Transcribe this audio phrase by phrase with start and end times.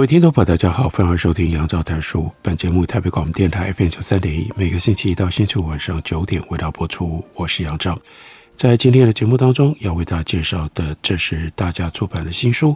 [0.00, 2.32] 各位听众朋友，大家好，欢迎收听杨照谈书。
[2.40, 7.22] 本节目台北广播电台 FM 九三点一，每个星期一到星期五晚上九点为大家播出。
[7.34, 8.00] 我是杨照，
[8.56, 12.74] 在今天的节目当中要为大家介绍的，这是大家出版的新书，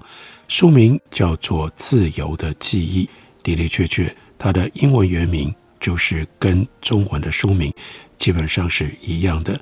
[0.49, 3.07] 书名叫做《自由的记忆》。
[3.43, 5.51] 的的确确，它的英文原名
[5.81, 7.73] 就是跟中文的书名
[8.19, 9.59] 基本上是一样的。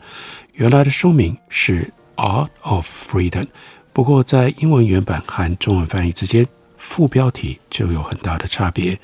[0.54, 1.88] 原来的书名是
[2.20, 3.44] 《Art of Freedom》，
[3.92, 6.44] 不过在英文原版和中文翻译之间。
[6.83, 8.98] 副标题就有很大的差别。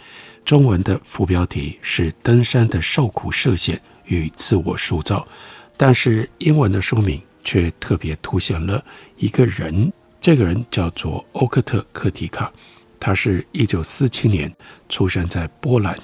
[0.45, 5.27] 中文的副标题是“登山的受苦涉险与自我塑造”，
[5.79, 8.84] 但是英文的书名却特别凸显了
[9.17, 9.93] 一个人。
[10.21, 12.53] 这个人叫做欧克特·克提卡，
[12.99, 14.53] 他是一九四七年
[14.89, 15.97] 出生在波兰，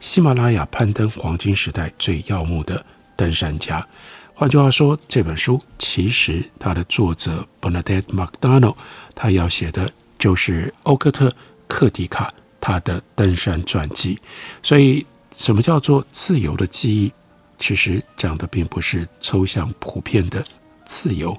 [0.00, 2.84] 喜马拉雅攀登黄金时代最耀目的
[3.16, 3.86] 登山家。
[4.34, 8.74] 换句话说，这本书其实他的作者 Bernadette Macdonald
[9.14, 9.90] 他要写的。
[10.20, 11.28] 就是欧克特·
[11.66, 14.16] 克迪卡他的登山传记，
[14.62, 15.04] 所以
[15.34, 17.12] 什么叫做自由的记忆？
[17.58, 20.44] 其实讲的并不是抽象普遍的
[20.84, 21.36] 自由，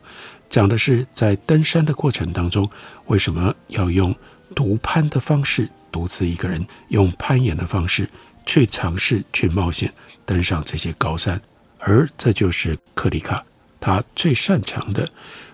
[0.49, 2.69] 讲的是在登山的过程当中，
[3.05, 4.13] 为什么要用
[4.55, 8.09] 独攀的方式，独自一个人用攀岩的方式
[8.45, 9.93] 去尝试去冒险
[10.25, 11.39] 登上这些高山，
[11.77, 13.43] 而这就是克提卡
[13.79, 15.07] 他最擅长的，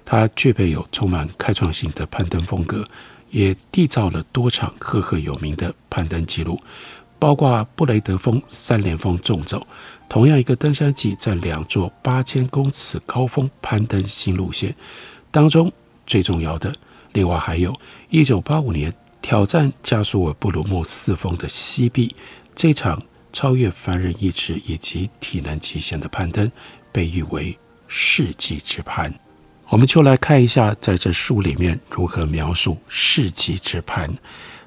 [0.05, 2.87] 他具备有充满开创性的攀登风格。
[3.29, 6.61] 也缔造了多场赫赫有名的攀登记录，
[7.19, 9.65] 包括布雷德峰三连峰纵走，
[10.07, 14.75] 同样一个登山季在两座八千公尺高峰攀登新路线
[15.31, 15.71] 当中
[16.05, 16.73] 最重要的，
[17.13, 17.75] 另外还有
[18.09, 22.15] 一九八五年挑战加苏尔布鲁木四峰的西壁，
[22.55, 23.01] 这场
[23.33, 26.49] 超越凡人意志以及体能极限的攀登，
[26.91, 29.13] 被誉为世纪之攀。
[29.69, 34.09] 我们就来看一下，在这书里面如何描述世纪之攀。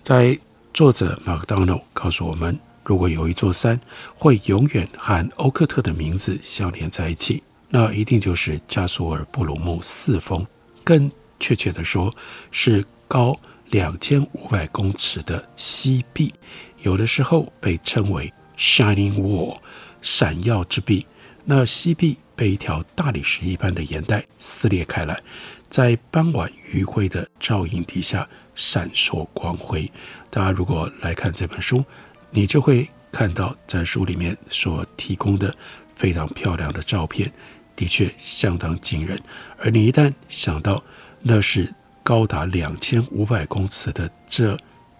[0.02, 0.38] 在
[0.74, 3.80] 作者 mcdonald 告诉我们，如果有一座山
[4.14, 10.46] 会永远和欧克特的名字相连在一起，那一定就是加索尔布鲁木四峰，
[10.84, 12.14] 更确切地说，
[12.50, 13.34] 是高
[13.70, 16.34] 两千五百公尺的西壁，
[16.82, 19.56] 有的时候被称为 Shining Wall，
[20.02, 21.06] 闪耀之壁。
[21.46, 22.18] 那西壁。
[22.40, 25.20] 被一条大理石一般的岩带撕裂开来，
[25.68, 29.92] 在傍晚余晖的照映底下闪烁光辉。
[30.30, 31.84] 大家如果来看这本书，
[32.30, 35.54] 你就会看到在书里面所提供的
[35.94, 37.30] 非常漂亮的照片，
[37.76, 39.20] 的确相当惊人。
[39.58, 40.82] 而你一旦想到
[41.20, 41.70] 那是
[42.02, 44.58] 高达两千五百公尺的这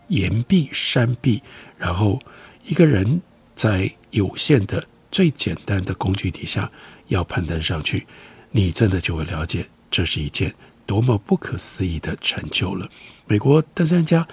[0.08, 1.42] 岩壁山壁，
[1.78, 2.20] 然后
[2.64, 3.22] 一个人
[3.56, 6.70] 在有限的最简单的工具底下。
[7.10, 8.06] 要攀登上去，
[8.50, 10.54] 你真的就会了解这是一件
[10.86, 12.88] 多么不可思议的成就了。
[13.26, 14.26] 美国登山家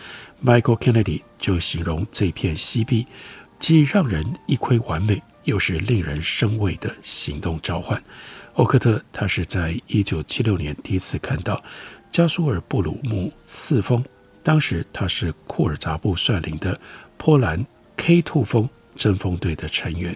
[0.43, 3.05] Michael Kennedy 就形容这片西壁，
[3.59, 8.01] 既让人一窥完美，又是令人生畏的行动召唤。
[8.53, 11.63] 欧克特他是在一九七六年第一次看到
[12.11, 14.03] 加苏尔布鲁木四峰，
[14.41, 16.79] 当时他是库尔扎布率领的
[17.17, 17.65] 波兰
[17.97, 20.15] K2 峰登峰队的成员，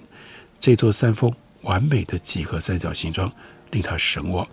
[0.59, 1.31] 这座山峰。
[1.63, 3.31] 完美的几何三角形状
[3.71, 4.47] 令他神往，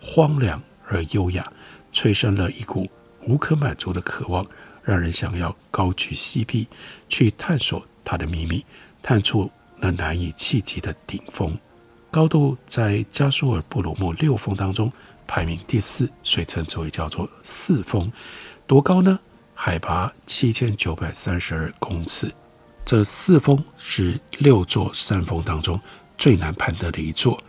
[0.00, 1.50] 荒凉而优雅，
[1.92, 2.90] 催生了一股
[3.26, 4.46] 无可满足的渴望，
[4.82, 6.66] 让人想要高举西壁
[7.08, 8.64] 去探索它的秘密，
[9.02, 11.56] 探出那难以企及的顶峰。
[12.10, 14.92] 高度在加苏尔布鲁木六峰当中
[15.26, 18.10] 排名第四，所以称之为叫做四峰。
[18.66, 19.18] 多高呢？
[19.52, 22.32] 海拔七千九百三十二公尺。
[22.84, 25.80] 这四峰是六座山峰当中。
[26.16, 27.42] 最难攀登的一座，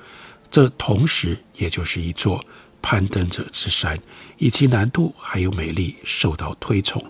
[0.50, 2.44] 这同时也就是一座
[2.81, 4.00] 攀登者之山，
[4.38, 7.03] 以其难度还有美丽受到推崇，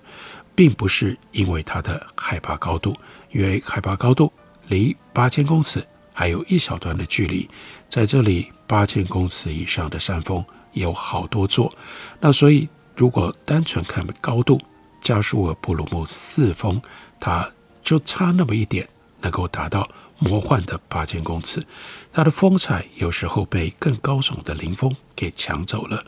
[0.56, 2.96] 并不是因为它的海拔高度，
[3.32, 4.32] 因为海拔高度
[4.68, 7.50] 离八千公尺还有一小段的距离，
[7.90, 10.44] 在这里八千公尺以上的山峰
[10.74, 11.74] 有好多座，
[12.20, 14.62] 那所以如果单纯看高度，
[15.02, 16.82] 加苏尔布鲁木四峰，
[17.20, 17.50] 它
[17.84, 18.88] 就差那么一点，
[19.22, 19.88] 能够达到。
[20.18, 21.66] 魔幻的八千公尺，
[22.14, 26.06] 它的风采有时候被更高耸的林峰给抢走了。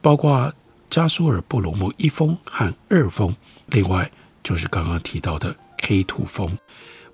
[0.00, 0.52] 包括
[0.88, 3.34] 加苏尔布鲁木一峰和二峰，
[3.66, 4.10] 另外
[4.42, 6.56] 就是刚刚提到的 K2 峰。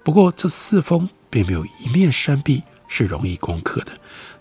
[0.04, 3.92] 不过这四峰并没有一面山壁是容易攻克的，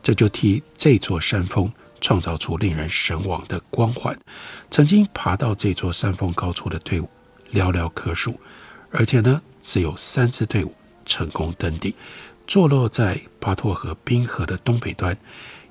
[0.03, 1.71] 这就替这座山峰
[2.01, 4.15] 创造出令人神往的光环。
[4.69, 7.09] 曾经爬到这座山峰高处的队伍
[7.53, 8.37] 寥寥可数，
[8.91, 11.93] 而且呢，只有三支队伍成功登顶。
[12.45, 15.17] 坐落在巴托河冰河的东北端。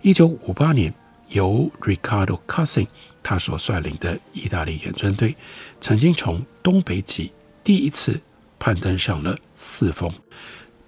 [0.01, 0.93] 一九五八年，
[1.29, 2.87] 由 Ricardo Cassin
[3.23, 5.37] 他所率领的意大利远征队，
[5.83, 7.31] 曾经从东北极
[7.63, 8.21] 第一次
[8.59, 10.11] 攀登上了四峰。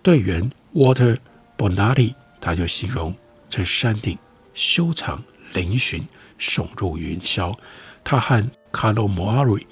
[0.03, 1.19] 队员 Water
[1.59, 3.15] Bonatti 他就形容
[3.51, 4.19] 这山顶
[4.55, 6.03] 修长嶙峋，
[6.41, 7.55] 耸入云霄。
[8.03, 9.67] 他和 Carlo Mori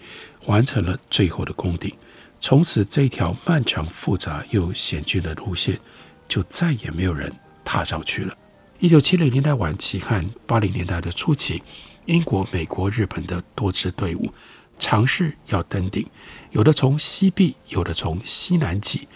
[0.45, 1.95] 完成了最后的攻顶。
[2.43, 5.81] 从此，这条漫长、复杂又险峻的路线。
[6.29, 7.31] 就再也没有人
[7.63, 8.35] 踏上去了。
[8.79, 11.63] 一九七零年代晚期和八零年代的初期，
[12.07, 14.33] 英国、美国、日本的多支队伍
[14.79, 16.07] 尝试要登顶，
[16.53, 19.07] 有的从西壁，有的从西南极。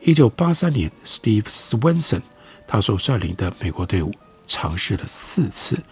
[0.00, 2.20] 一九八三年，Steve Swenson
[2.66, 4.12] 他所率领的美国队伍
[4.46, 5.82] 尝试了四次，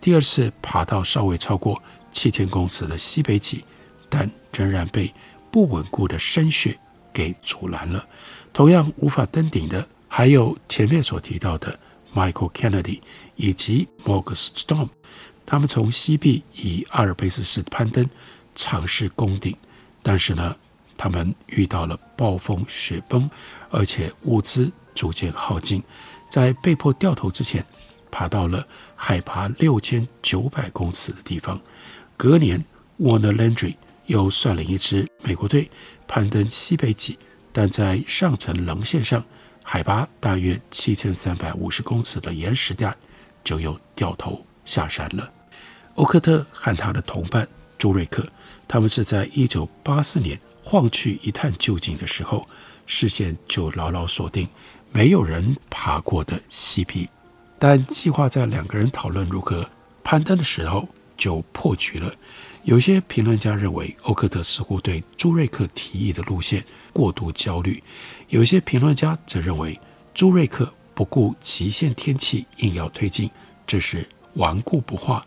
[0.00, 3.64] 第二次爬到稍微超过七千公尺的西北极，
[4.08, 5.12] 但仍然被
[5.52, 6.76] 不稳固的深雪
[7.12, 8.04] 给阻拦了。
[8.52, 9.86] 同样无法登顶的。
[10.14, 11.78] 还有前面所提到的
[12.14, 13.00] Michael Kennedy
[13.34, 14.90] 以及 Morgan Storm，
[15.46, 18.06] 他们从西壁以阿尔卑斯式攀登
[18.54, 19.56] 尝试攻顶，
[20.02, 20.54] 但是呢，
[20.98, 23.30] 他们遇到了暴风雪崩，
[23.70, 25.82] 而且物资逐渐耗尽，
[26.28, 27.64] 在被迫掉头之前，
[28.10, 31.58] 爬到了海拔六千九百公尺的地方。
[32.18, 32.62] 隔年
[33.00, 33.76] ，Warner Landry
[34.12, 35.70] 又率领一支美国队
[36.06, 37.18] 攀登西北极，
[37.50, 39.24] 但在上层棱线上。
[39.64, 42.94] 海拔大约七千三百五十公尺的岩石带，
[43.42, 45.32] 就又掉头下山了。
[45.94, 47.48] 欧克特和他的同伴
[47.78, 48.28] 朱瑞克，
[48.68, 52.46] 他们是在一九八四年晃去一探究竟的时候，
[52.86, 54.46] 视线就牢牢锁定
[54.90, 57.08] 没有人爬过的西壁。
[57.58, 59.66] 但计划在两个人讨论如何
[60.04, 60.86] 攀登的时候，
[61.16, 62.12] 就破局了。
[62.64, 67.82] 有些评论家认为，欧克特似乎对朱瑞克提议的路线过度焦虑；
[68.28, 69.78] 有些评论家则认为，
[70.14, 73.28] 朱瑞克不顾极限天气硬要推进，
[73.66, 75.26] 这是顽固不化。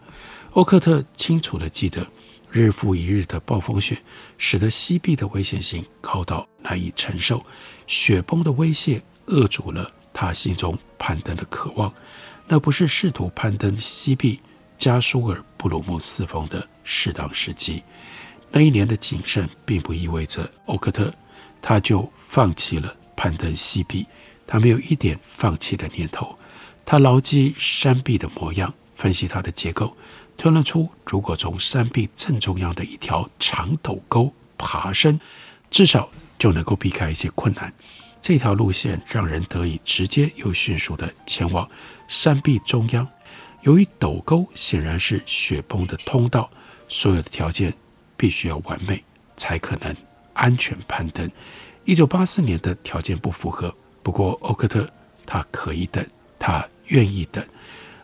[0.51, 2.07] 欧克特清楚地记得，
[2.49, 3.97] 日复一日的暴风雪
[4.37, 7.45] 使得西壁的危险性高到难以承受，
[7.85, 11.93] 雪崩的威胁扼住了他心中攀登的渴望。
[12.47, 14.39] 那不是试图攀登西壁。
[14.77, 17.83] 加苏尔布鲁木四峰的适当时机，
[18.51, 21.13] 那一年的谨慎并不意味着欧克特
[21.62, 24.06] 他就放弃了攀登西壁，
[24.45, 26.38] 他没有一点放弃的念头。
[26.86, 29.98] 他牢记山壁的模样，分析它的结构，
[30.38, 35.19] 推论出如果从山壁正中央的一条长陡沟爬升，
[35.71, 36.07] 至少
[36.38, 37.74] 就能够避开一些困难。
[38.21, 41.68] 这条路线让人得以直接又迅速地前往
[42.07, 43.07] 山壁中央。
[43.65, 46.47] 由于陡沟显然是雪崩的通道，
[46.88, 47.73] 所有的条件
[48.15, 49.03] 必须要完美，
[49.35, 49.95] 才可能
[50.33, 51.29] 安全攀登。
[51.83, 54.87] 一九八四年的条件不符合，不过欧克特
[55.25, 56.06] 他可以等，
[56.37, 57.44] 他愿意等。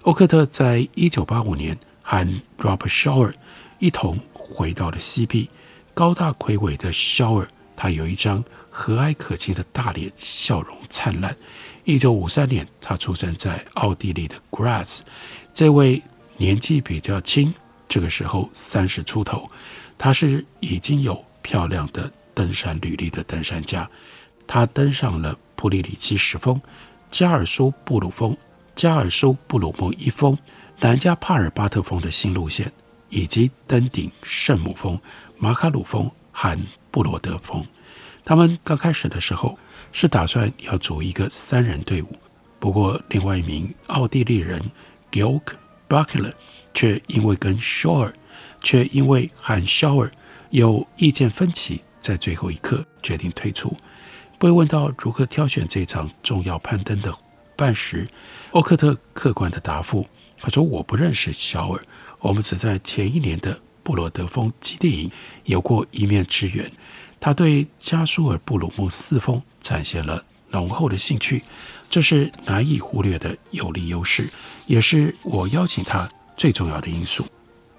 [0.01, 3.35] 欧克特在一九八五年和 Robert s h a w e r
[3.77, 5.47] 一同回到了西壁，
[5.93, 11.37] 高大魁伟的 s h a w e r 他有一张和蔼可亲的大脸，笑容灿烂。
[11.83, 15.01] 一九五三年，他出生在奥地利的 Graz。
[15.53, 16.01] 这位
[16.37, 17.53] 年纪比较轻，
[17.87, 19.49] 这个时候三十出头，
[19.97, 23.87] 他是已经有漂亮的登山履历的登山家。
[24.47, 26.59] 他登上了普里里奇十峰、
[27.09, 28.35] 加尔苏布鲁峰、
[28.75, 30.37] 加尔苏布鲁木一峰、
[30.79, 32.71] 南加帕尔巴特峰的新路线，
[33.09, 34.99] 以及登顶圣母峰、
[35.37, 36.57] 马卡鲁峰和
[36.89, 37.63] 布罗德峰。
[38.25, 39.57] 他们刚开始的时候
[39.91, 42.15] 是打算要组一个三人队伍，
[42.59, 44.61] 不过另外一名奥地利人。
[45.11, 45.41] Gilk
[45.89, 46.33] Bachler
[46.73, 48.13] 却因为跟 Shauer
[48.63, 50.09] 却因为和 Shauer
[50.49, 53.75] 有意见分歧，在最后一刻决定退出。
[54.39, 57.13] 被问到如何挑选这场重要攀登的
[57.55, 58.07] 伴时，
[58.51, 60.07] 欧克特客观的答复
[60.39, 61.81] ：“他说我不认识 Shauer，
[62.19, 65.11] 我们只在前一年的布罗德峰基地营
[65.43, 66.71] 有过一面之缘。
[67.19, 71.43] 他对加苏尔布鲁木四峰展现了浓厚的兴趣。”
[71.91, 74.29] 这是难以忽略的有利优势，
[74.65, 77.25] 也是我邀请他最重要的因素。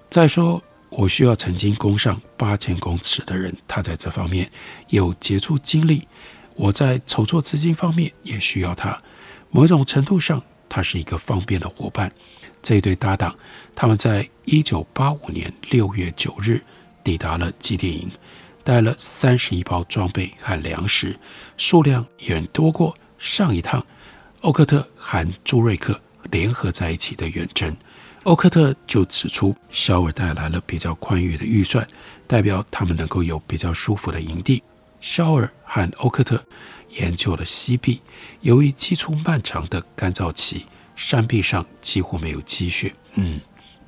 [0.09, 4.51] 再说，我需要曾经攻上八千公尺的人，他在这方面
[4.89, 6.07] 有杰出经历。
[6.55, 8.95] 我在筹措资金方面也需要他。
[9.49, 12.11] 某种程度上，他是一个方便的伙伴。
[12.61, 13.35] 这对搭档，
[13.75, 16.61] 他们在一九八五年六月九日
[17.03, 18.11] 抵达了基地营，
[18.63, 21.17] 带了三十一包装备和粮食，
[21.57, 23.83] 数量远多过上一趟
[24.41, 25.99] 欧克特和朱瑞克
[26.31, 27.75] 联合在一起的远征。
[28.23, 31.85] 欧克特就指出，肖尔带来了比较宽裕的预算，
[32.25, 34.63] 代表他们能够有比较舒服的营地。
[35.01, 36.41] 肖尔和欧克特
[36.91, 38.01] 研究了西壁，
[38.39, 40.65] 由于基础漫长的干燥期，
[40.95, 42.95] 山壁上几乎没有积雪。
[43.15, 43.41] 嗯，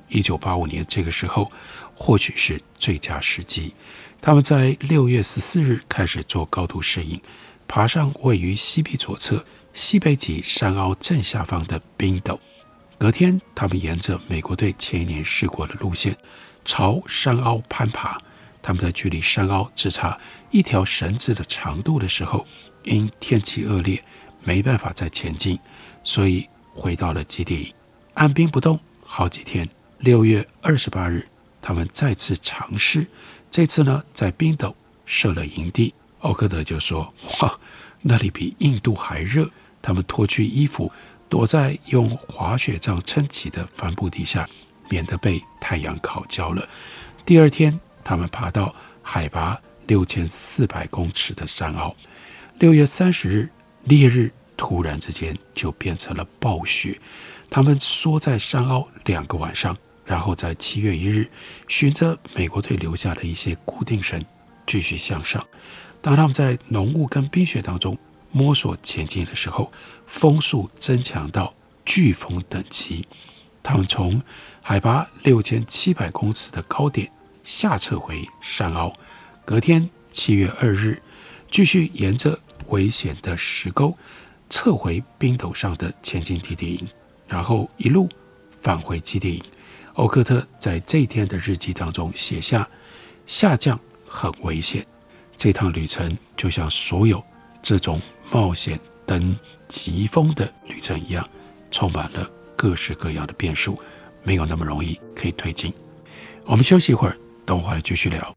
[0.08, 1.50] 一九八五年这个时候
[1.94, 3.74] 或许是最佳时机。
[4.20, 7.18] 他们在六月十四日开始做高度适应，
[7.66, 9.42] 爬上位于西壁左侧
[9.76, 12.40] 西北极山凹正下方的冰斗。
[12.96, 16.16] 隔天，他们沿着美国队前一年试过的路线，
[16.64, 18.18] 朝山凹攀爬。
[18.62, 20.18] 他们在距离山凹只差
[20.50, 22.46] 一条绳子的长度的时候，
[22.84, 24.02] 因天气恶劣，
[24.42, 25.58] 没办法再前进，
[26.02, 27.74] 所以回到了基地，
[28.14, 29.68] 按兵不动好几天。
[29.98, 31.28] 六月二十八日，
[31.60, 33.06] 他们再次尝试，
[33.50, 35.92] 这次呢，在冰斗设了营地。
[36.20, 37.60] 奥克德就说：“哇，
[38.00, 39.50] 那里比印度还热。”
[39.86, 40.90] 他们脱去衣服，
[41.28, 44.48] 躲在用滑雪杖撑起的帆布底下，
[44.90, 46.68] 免得被太阳烤焦了。
[47.24, 47.78] 第二天。
[48.08, 51.92] 他们爬到海拔六千四百公尺的山坳。
[52.60, 53.50] 六月三十日
[53.82, 56.96] 烈日突然之间就变成了暴雪。
[57.50, 61.28] 他们缩在山坳两个晚上，然后在七月一日，
[61.66, 64.24] 循着美国队留下的一些固定绳
[64.68, 65.44] 继续向上。
[66.00, 67.98] 当他们在浓雾跟冰雪当中
[68.30, 69.72] 摸索前进的时候，
[70.06, 71.54] 风速增强到
[71.84, 73.06] 飓风等级。
[73.62, 74.22] 他们从
[74.62, 77.10] 海拔六千七百公尺的高点。
[77.44, 78.92] 下撤回山凹，
[79.44, 81.00] 隔天七月二日，
[81.48, 82.36] 继续沿着
[82.70, 83.96] 危险的石沟
[84.50, 86.88] 撤回冰陡上的前进基地营，
[87.28, 88.08] 然后一路
[88.60, 89.42] 返回基地营。
[89.92, 92.68] 欧克特在这一天的日记当中写下
[93.26, 94.84] ：“下降很危险，
[95.36, 97.22] 这趟旅程就像所有
[97.62, 99.36] 这种冒险登
[99.68, 101.28] 奇峰的旅程一样，
[101.70, 103.78] 充满了各式各样的变数，
[104.22, 105.72] 没有那么容易可以推进。”
[106.46, 107.16] 我们休息一会儿。
[107.46, 108.36] 等会儿继续聊。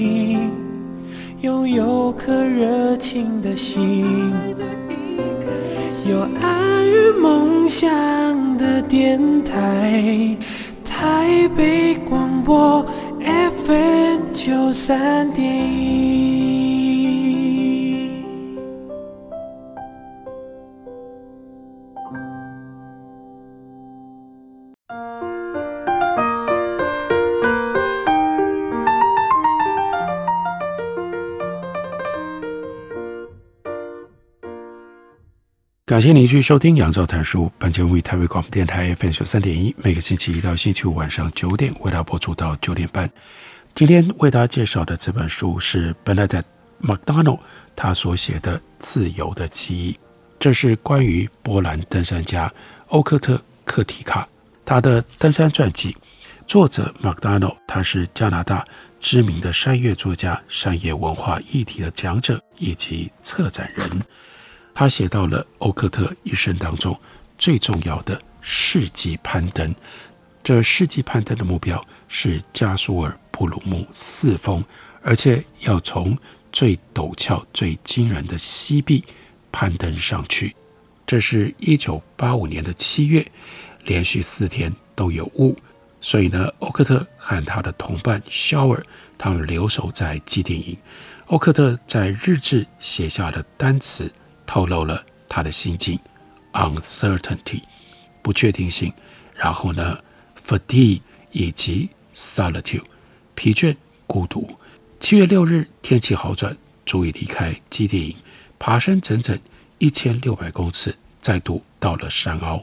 [3.55, 4.33] 心，
[6.09, 7.87] 有爱与梦想
[8.57, 10.35] 的电台，
[10.83, 12.85] 台北广播
[13.65, 15.45] FM 九三点
[35.91, 43.11] 感谢您继续收听《杨照谈书》，本节目为台北广播电台 FM 九三点一，每个星期一到星期五晚上九点为大家播出到九点半。
[43.75, 46.43] 今天为大家介绍的这本书是 Bernard
[46.81, 47.39] McDonald
[47.75, 49.91] 他所写的《自由的记忆》，
[50.39, 52.49] 这是关于波兰登山家
[52.87, 54.25] 欧克特·克提卡
[54.63, 55.97] 他的登山传记。
[56.47, 58.65] 作者 McDonald 他是加拿大
[59.01, 64.01] 知名的山岳作家、山野文化议题的讲者以及策展人。
[64.73, 66.97] 他写到了欧克特一生当中
[67.37, 69.73] 最重要的世纪攀登。
[70.43, 74.63] 这世纪攀登的目标是加苏尔布鲁木四峰，
[75.03, 76.17] 而且要从
[76.51, 79.03] 最陡峭、最惊人的西壁
[79.51, 80.55] 攀登上去。
[81.05, 83.25] 这是一九八五年的七月，
[83.85, 85.55] 连续四天都有雾，
[85.99, 88.83] 所以呢，欧克特和他的同伴肖尔
[89.17, 90.77] 他们留守在基地营。
[91.27, 94.11] 欧克特在日志写下了单词。
[94.51, 95.97] 透露了他的心境
[96.51, 97.61] ，uncertainty，
[98.21, 98.91] 不确定性，
[99.33, 99.97] 然后呢
[100.45, 100.99] ，fatigue
[101.31, 102.83] 以及 solitude，
[103.33, 103.73] 疲倦、
[104.05, 104.57] 孤独。
[104.99, 106.53] 七月六日，天气好转，
[106.85, 108.17] 足以离开基地营，
[108.59, 109.39] 爬升整整
[109.77, 112.61] 一千六百公尺，再度到了山凹。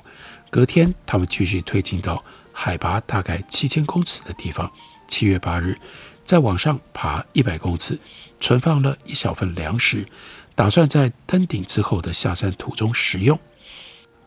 [0.50, 4.70] 隔天，他们继续推进到海拔大概七千公尺的地方。
[5.08, 5.74] 七月八日，
[6.22, 7.98] 再往上爬一百公尺，
[8.40, 10.04] 存放了一小份粮食，
[10.58, 13.38] 打算在登顶之后的下山途中食用。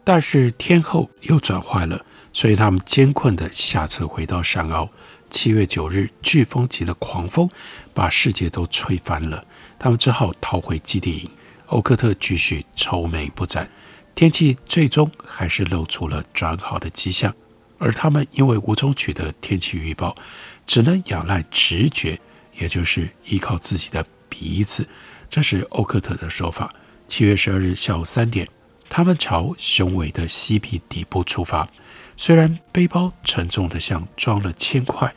[0.02, 4.90] 但是天候又转坏了，所以他们艰困地下车回到山坳。
[5.30, 7.50] 七月九日，飓风级的狂风
[7.94, 9.44] 把世界都吹翻了，
[9.78, 11.30] 他们只好逃回基地营。
[11.66, 13.70] 欧克特继续愁眉不展，
[14.16, 17.36] 天气最终还是露出了转好的迹象，
[17.78, 20.16] 而他们因为无从取得天气预报，
[20.66, 22.18] 只能仰赖直觉，
[22.58, 24.88] 也就是依靠自己的鼻子。
[25.32, 26.76] 这是欧克特的说法。
[27.08, 28.46] 七月十二日下午三点，
[28.90, 31.66] 他们朝雄伟的西壁底部出发。
[32.18, 35.16] 虽然背包沉重得像装了铅块，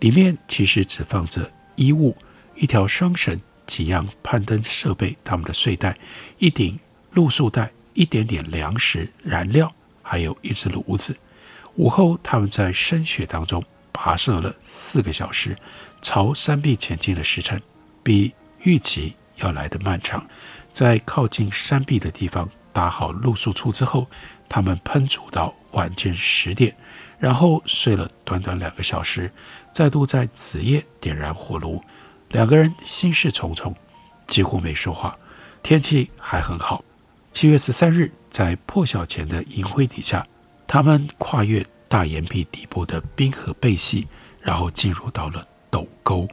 [0.00, 2.16] 里面其实只放着衣物、
[2.56, 5.96] 一条双绳、几样攀登设备、他们的睡袋、
[6.38, 6.76] 一顶
[7.12, 11.16] 露宿袋、一点点粮食、燃料，还有一只炉子。
[11.76, 15.56] 午后，他们在深雪当中跋涉了四个小时，
[16.02, 17.62] 朝山壁前进的时辰
[18.02, 18.32] 比
[18.64, 20.26] 预期要来的漫长。
[20.72, 24.06] 在靠近山壁的地方搭好露宿处之后，
[24.48, 26.74] 他们烹煮到晚间十点，
[27.18, 29.30] 然后睡了短短两个小时，
[29.72, 31.82] 再度在子夜点燃火炉。
[32.30, 33.74] 两个人心事重重，
[34.26, 35.14] 几乎没说话。
[35.62, 36.82] 天气还很好。
[37.30, 40.26] 七月十三日，在破晓前的银辉底下，
[40.66, 44.08] 他们跨越大岩壁底部的冰河背隙，
[44.40, 46.26] 然后进入到了陡沟。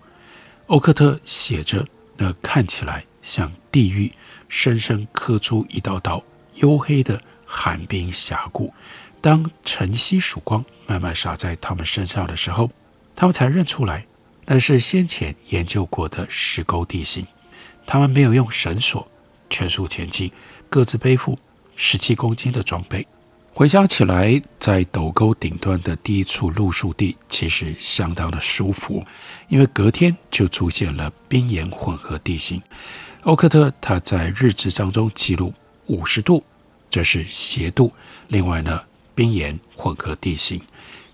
[0.68, 1.86] 欧克特写着
[2.20, 4.14] 那看起来像地狱，
[4.48, 6.24] 深深刻出一道道
[6.56, 7.20] 黝黑的。
[7.52, 8.72] 寒冰峡谷，
[9.20, 12.70] 当晨曦曙光慢慢洒在他们身上的时候，
[13.16, 14.06] 他们才认出来，
[14.46, 17.26] 那是先前研究过的石沟地形。
[17.88, 19.10] 他们没有用绳索，
[19.50, 20.32] 全速前进，
[20.70, 21.40] 各自背负
[21.76, 23.08] 十七公斤的装备。
[23.60, 29.06] 回想起来，在陡沟顶端的第一处露宿地，其实相当的舒服，
[29.50, 32.62] 因为隔天就出现了冰岩混合地形。
[33.24, 35.54] 欧克特他在日志当中记录
[35.88, 36.42] 五十度。
[36.90, 37.92] 这是斜度。
[38.30, 38.82] 另外呢，
[39.14, 40.62] 冰岩混合地形。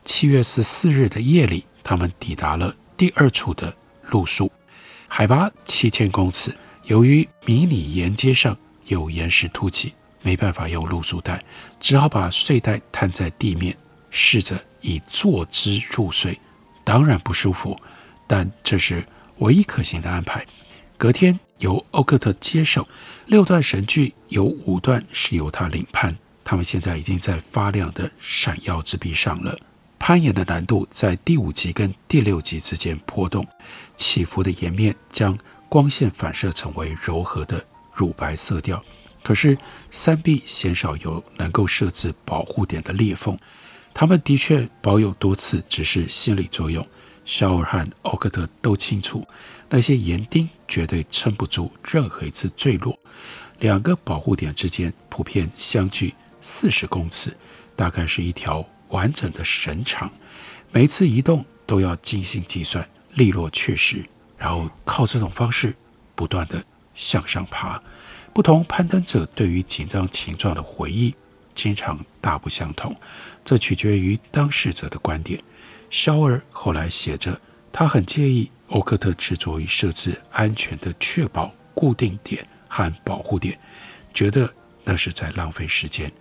[0.03, 3.75] 七月十四日的夜里，他们抵达了第二处的
[4.12, 4.51] 露宿，
[5.08, 6.55] 海拔七千公尺。
[6.84, 8.55] 由于迷你岩阶上
[8.86, 11.41] 有岩石凸起，没办法用露宿袋，
[11.79, 13.77] 只好把睡袋摊在地面，
[14.09, 16.38] 试着以坐姿入睡。
[16.83, 17.79] 当然不舒服，
[18.27, 19.05] 但这是
[19.38, 20.43] 唯一可行的安排。
[20.97, 21.39] 隔天。
[21.59, 22.85] 由欧克特接手，
[23.27, 26.13] 六段神剧有五段是由他领判。
[26.43, 29.57] 他们现在已经在发亮的闪耀之壁上了。
[29.97, 33.47] 攀岩的难度在第五级跟第六级之间波动，
[33.95, 35.35] 起伏的岩面将
[35.69, 38.83] 光线反射成为柔和的乳白色调。
[39.25, 39.57] 可是
[39.89, 43.35] 三壁鲜少有能够设置保护点的裂缝。
[43.91, 46.88] 他们的确保有多次，只是心理作用。
[47.25, 49.27] 肖尔和奥克特都清楚，
[49.67, 52.95] 那些岩钉绝对撑不住任何一次坠落。
[53.57, 57.35] 两个保护点之间普遍相距四十公尺，
[57.75, 60.07] 大概是一条完整的绳长。
[60.71, 64.05] 每次移动都要精心计算，利落确实，
[64.38, 65.73] 然后靠这种方式
[66.13, 67.81] 不断地向上爬。
[68.35, 71.15] 不同攀登者对于紧张情状的回忆
[71.53, 72.93] 经常大不相同，
[73.45, 75.41] 这取决于当事者的观点。
[75.89, 77.39] 肖尔后来写着，
[77.71, 83.57] 他很介意欧克特执着于设置安全的确保固定点和保护点，
[84.13, 86.11] 觉得那是在浪费时间。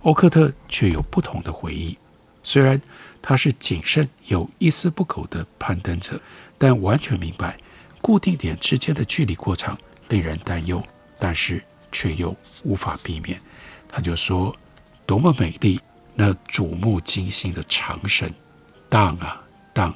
[0.00, 1.98] 欧克特却有不同的回忆，
[2.42, 2.80] 虽然
[3.20, 6.18] 他是谨慎有一丝不苟的攀登者，
[6.56, 7.58] 但完全明白
[8.00, 9.78] 固定点之间的距离过长
[10.08, 10.82] 令人担忧，
[11.18, 13.40] 但是却又无法避免。
[13.88, 14.54] 他就说
[15.06, 15.80] ：“多么美丽，
[16.14, 18.30] 那瞩目惊心的长绳。”
[18.88, 19.94] 荡啊荡，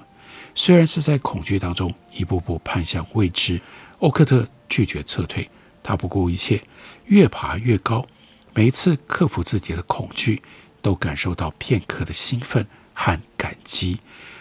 [0.55, 3.61] 虽然是在恐惧当中一步步攀向未知，
[4.01, 5.49] 欧克特拒绝撤退。
[5.83, 6.63] 他不顾一切，
[7.07, 8.07] 越爬越高。
[8.55, 10.43] 每一次克服自己的恐惧，
[10.81, 13.99] 都感受到片刻的兴奋和感激，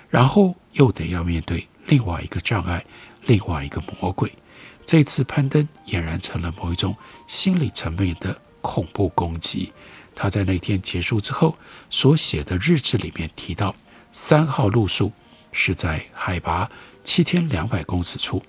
[0.09, 2.85] 然后又得要面对另外一个障碍，
[3.25, 4.31] 另外一个魔鬼。
[4.91, 6.93] 这次攀登俨然成了某一种
[7.25, 9.71] 心理层面的恐怖攻击。
[10.13, 11.57] 他在那天结束之后
[11.89, 13.73] 所写的日志里面提到。
[14.11, 15.09] 三号露宿
[15.53, 16.69] 是在海拔
[17.05, 18.43] 七千两百公尺处，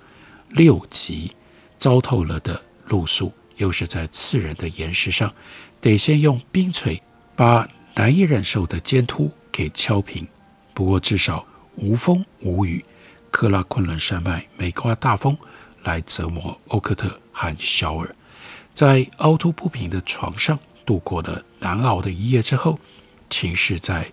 [0.48, 1.30] 六级
[1.78, 5.32] 糟透了的露宿，又是在刺人的岩石上，
[5.80, 7.00] 得先用冰锤
[7.36, 10.26] 把难以忍受的尖突给敲平。
[10.74, 12.84] 不过至少无风无雨，
[13.30, 15.38] 克拉昆仑山脉没刮大风
[15.84, 18.14] 来折磨欧克特和肖尔。
[18.74, 22.78] 在凹凸不平的床上度过了难熬的一夜之后，
[23.28, 24.10] 情势在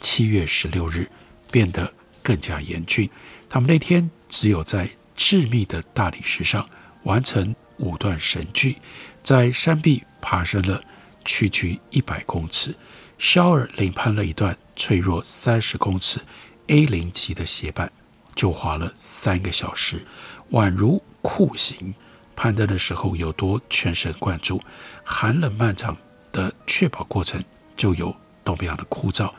[0.00, 1.10] 七月十六日
[1.50, 3.08] 变得更加严峻。
[3.48, 6.68] 他们那天只有在致密的大理石上
[7.04, 8.76] 完成五段绳锯，
[9.22, 10.82] 在山壁爬升了
[11.24, 12.74] 区区一百公尺。
[13.18, 16.20] 肖尔领攀了一段脆弱三十公尺
[16.66, 17.90] A 零级的斜板，
[18.34, 20.04] 就花了三个小时，
[20.50, 21.94] 宛如酷刑。
[22.34, 24.60] 攀登的时候有多全神贯注，
[25.04, 25.96] 寒冷漫长
[26.32, 27.42] 的确保过程
[27.76, 29.30] 就有多么样的枯燥。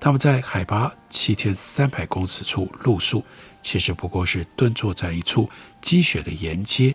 [0.00, 3.24] 他们在海拔七千三百公尺处露宿，
[3.62, 5.48] 其实不过是蹲坐在一处
[5.82, 6.94] 积雪的岩阶。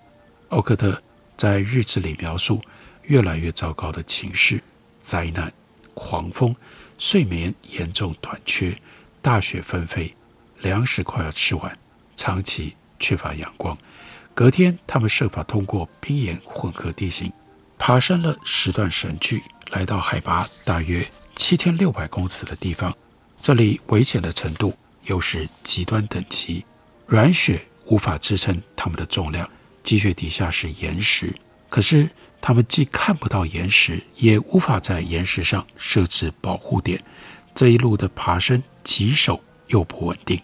[0.49, 1.01] 欧克特
[1.37, 2.61] 在日志里描述
[3.03, 4.61] 越来越糟糕的情势：
[5.01, 5.53] 灾难、
[5.93, 6.55] 狂风、
[6.97, 8.75] 睡眠严重短缺、
[9.21, 10.13] 大雪纷飞、
[10.61, 11.77] 粮食快要吃完、
[12.15, 13.77] 长期缺乏阳光。
[14.35, 17.31] 隔天，他们设法通过冰岩混合地形，
[17.77, 22.91] 爬升了十段绳距，来到海拔大约七千六百公尺的地方。
[23.39, 26.65] 这里危险的程度又是极端等级，
[27.05, 29.47] 软雪无法支撑他们的重量，
[29.83, 31.31] 积雪底下是岩石。
[31.69, 32.09] 可是
[32.41, 36.99] 他们既看不到岩石，也无法在岩石上设置保护点。
[37.53, 40.41] 这一路的爬升棘手又不稳定，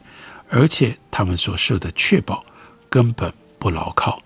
[0.48, 2.46] 而且他们所设的确保
[2.88, 3.34] 根本。
[3.60, 4.22] 不牢靠。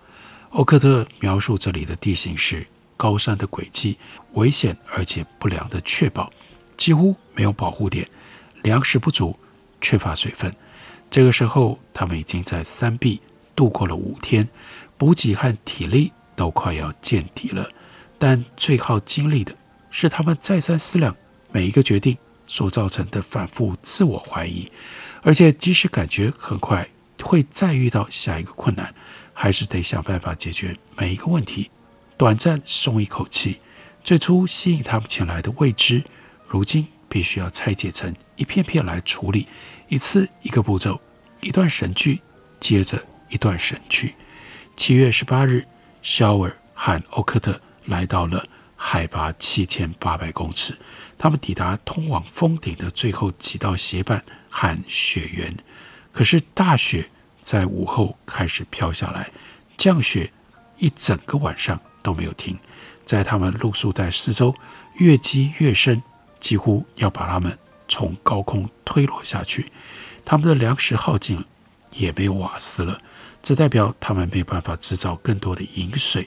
[0.50, 2.66] 欧克特描述这里的地形是
[2.96, 3.98] 高山的轨迹，
[4.34, 6.30] 危险而且不良的确保，
[6.76, 8.08] 几乎没有保护点，
[8.62, 9.36] 粮食不足，
[9.80, 10.54] 缺乏水分。
[11.10, 13.20] 这个时候，他们已经在山壁
[13.56, 14.48] 度过了五天，
[14.96, 17.68] 补给和体力都快要见底了。
[18.18, 19.54] 但最耗精力的
[19.90, 21.14] 是他们再三思量
[21.50, 22.16] 每一个决定
[22.46, 24.70] 所造成的反复自我怀疑，
[25.22, 26.88] 而且即使感觉很快
[27.22, 28.94] 会再遇到下一个困难。
[29.34, 31.70] 还是得想办法解决每一个问题，
[32.16, 33.60] 短暂松一口气。
[34.02, 36.02] 最初吸引他们前来的未知，
[36.46, 39.48] 如今必须要拆解成一片片来处理，
[39.88, 41.00] 一次一个步骤，
[41.40, 42.20] 一段神剧
[42.60, 44.14] 接着一段神剧。
[44.76, 45.66] 七月十八日，
[46.00, 50.76] 肖尔和欧克特来到了海拔七千八百公尺，
[51.18, 55.56] 他们抵达通往峰顶的最后几道斜板和雪原，
[56.12, 57.10] 可是大雪。
[57.44, 59.30] 在午后开始飘下来，
[59.76, 60.32] 降雪
[60.78, 62.58] 一整个晚上都没有停。
[63.04, 64.52] 在他们露宿带四周
[64.94, 66.02] 越积越深，
[66.40, 69.70] 几乎要把他们从高空推落下去。
[70.24, 71.44] 他们的粮食耗尽，
[71.92, 72.98] 也没有瓦斯了，
[73.42, 76.26] 这代表他们没有办法制造更多的饮水。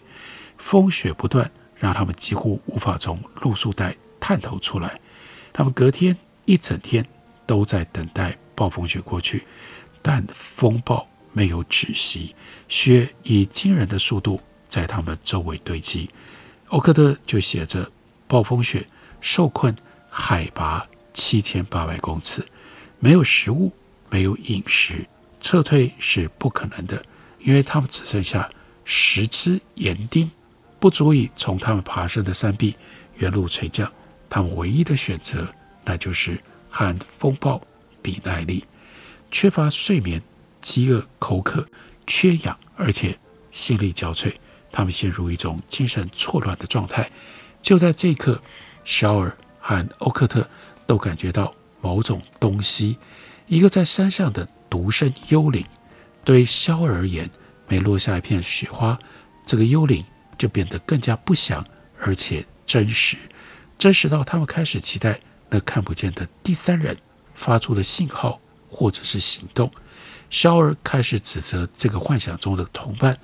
[0.60, 5.00] 风雪不断，让他们几乎无法从露宿带探头出来。
[5.52, 7.04] 他们隔天一整天
[7.48, 9.44] 都在等待暴风雪过去。
[10.10, 12.34] 但风暴没有止息，
[12.70, 14.40] 雪以惊人的速度
[14.70, 16.10] 在他们周围堆积。
[16.70, 17.92] 欧克特就写着
[18.26, 18.88] ：“暴风雪
[19.20, 19.76] 受困
[20.10, 22.42] 海拔七千八百公尺，
[23.00, 23.70] 没有食物，
[24.10, 25.06] 没有饮食，
[25.42, 27.04] 撤退是不可能的，
[27.40, 28.50] 因为他们只剩下
[28.86, 30.32] 十只岩钉，
[30.80, 32.74] 不足以从他们爬升的山壁
[33.16, 33.92] 原路垂降。
[34.30, 36.40] 他们唯一的选择，那就是
[36.70, 37.62] 和风暴
[38.02, 38.64] 比耐力。”
[39.32, 40.22] 缺乏睡眠，
[40.62, 41.68] 饥饿、口渴、
[42.06, 43.18] 缺氧，而且
[43.52, 44.34] 心力交瘁，
[44.72, 47.10] 他们陷入一种精神错乱的状态。
[47.62, 48.42] 就在这一刻，
[48.86, 50.48] 肖尔和欧克特
[50.86, 52.98] 都感觉到某种东西，
[53.48, 55.66] 一个在山上的独身幽灵。
[56.24, 57.30] 对肖尔而言，
[57.68, 58.98] 每落下一片雪花，
[59.46, 60.04] 这个幽灵
[60.38, 61.66] 就变得更加不祥，
[62.00, 63.18] 而且真实，
[63.78, 66.98] 真实到他们开始期待那看不见的第三人
[67.34, 68.40] 发出的信号。
[68.70, 69.72] 或者是行动，
[70.30, 73.18] 肖尔开始指责这个幻想中的同伴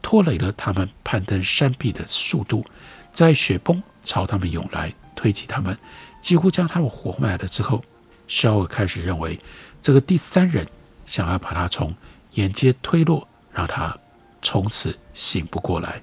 [0.00, 2.64] 拖累了他们攀登山壁的速度，
[3.12, 5.76] 在雪崩朝他们涌来，推挤他们，
[6.20, 7.84] 几乎将他们活埋了之后，
[8.28, 9.38] 肖尔开始认为
[9.82, 10.66] 这个第三人
[11.04, 11.94] 想要把他从
[12.32, 13.96] 岩阶推落，让他
[14.40, 16.02] 从此醒不过来。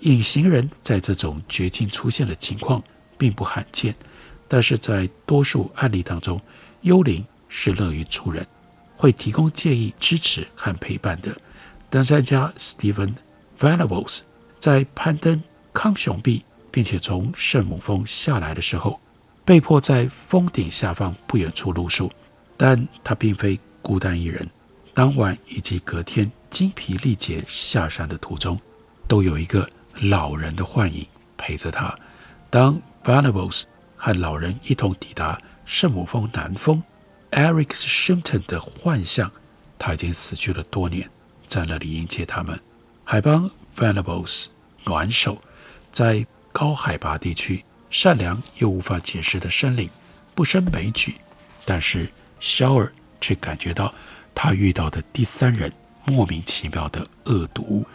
[0.00, 2.82] 隐形人在这种绝境出现的情况
[3.16, 3.94] 并不罕见，
[4.46, 6.40] 但是在多数案例当中，
[6.82, 7.24] 幽灵。
[7.48, 8.46] 是乐于助人，
[8.96, 11.34] 会提供建议、支持和陪伴的。
[11.90, 13.14] 登山家 Stephen
[13.58, 14.20] Venables
[14.58, 19.00] 在攀登康雄壁，并且从圣母峰下来的时候，
[19.44, 22.12] 被迫在峰顶下方不远处露宿。
[22.56, 24.48] 但他并非孤单一人，
[24.92, 28.58] 当晚以及隔天精疲力竭下山的途中，
[29.06, 29.68] 都有一个
[30.02, 31.06] 老人的幻影
[31.36, 31.96] 陪着他。
[32.50, 33.62] 当 Venables
[33.96, 36.82] 和老人一同抵达圣母峰南峰。
[37.30, 39.30] Eric Shimpton 的幻象
[39.78, 41.08] 他已经死去了多年，
[41.46, 42.58] 在那里迎接他们。
[43.04, 44.46] 海邦 Venables
[44.84, 45.40] 暖手，
[45.92, 49.88] 在高海拔地区，善良又无法解释的生灵，
[50.34, 51.16] 不胜枚举。
[51.64, 52.10] 但是
[52.40, 53.94] 肖尔却感觉到
[54.34, 55.72] 他遇到的第三人
[56.06, 57.86] 莫名其妙的恶毒，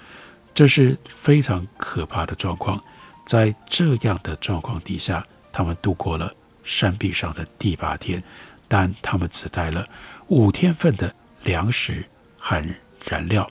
[0.54, 2.82] 这是非常可怕的状况。
[3.26, 8.24] 在这样的状况底下，他们度过了山壁上的第八天，
[8.74, 9.88] 但他们只带了
[10.30, 12.04] 五天份的粮食
[12.40, 12.60] 和
[13.06, 13.48] 燃料。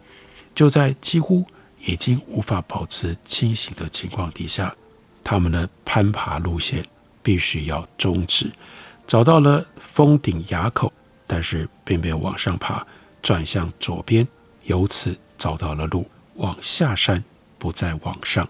[0.52, 1.46] 就在几乎
[1.78, 4.74] 已经无法保持清醒的情况底下，
[5.22, 6.84] 他们的攀爬路线
[7.22, 8.50] 必须要终止。
[9.06, 10.92] 找到了峰顶垭口，
[11.24, 12.84] 但是并没有往上爬，
[13.22, 14.26] 转向左边，
[14.64, 17.22] 由此找到了路往下山，
[17.60, 18.48] 不再往上。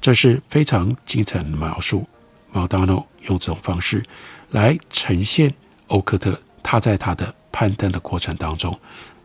[0.00, 2.06] 这是非常精彩的描述。
[2.52, 4.04] 麦当劳用这种方式
[4.50, 5.52] 来呈现
[5.88, 8.78] 欧克特他在他的攀登的过程当中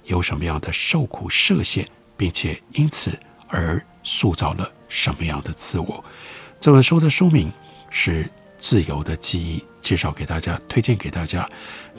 [0.06, 6.04] 有什么样的受苦涉险，并且因此而塑造了什么样的自我。
[6.60, 7.52] 这本书的书名
[7.90, 8.24] 是
[8.58, 11.50] 《自由的记忆》，介绍给大家，推荐给大家。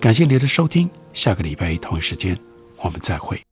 [0.00, 2.38] 感谢您的收听，下个礼拜一同一时间
[2.78, 3.42] 我们再会。